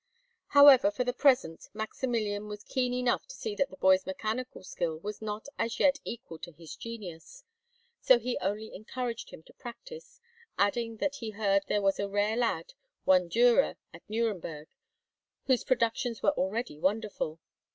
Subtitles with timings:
[0.47, 4.97] However, for the present, Maximilian was keen enough to see that the boy's mechanical skill
[4.97, 7.43] was not as yet equal to his genius;
[8.01, 10.19] so he only encouraged him to practise,
[10.57, 14.65] adding that he heard there was a rare lad, one Dürer, at Nuremburg,
[15.45, 17.39] whose productions were already wonderful.